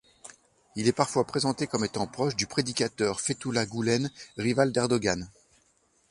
Il 0.75 0.87
est 0.87 0.93
parfois 0.93 1.27
présenté 1.27 1.67
comme 1.67 1.85
étant 1.85 2.07
proche 2.07 2.35
du 2.35 2.47
prédicateur 2.47 3.21
Fethullah 3.21 3.67
Gülen, 3.67 4.09
rival 4.35 4.71
d'Erdoğan. 4.71 5.27